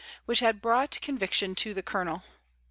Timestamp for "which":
0.25-0.39